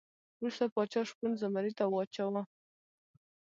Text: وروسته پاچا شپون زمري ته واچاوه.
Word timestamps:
وروسته 0.39 0.65
پاچا 0.75 1.01
شپون 1.09 1.31
زمري 1.41 1.71
ته 1.77 1.83
واچاوه. 1.87 2.41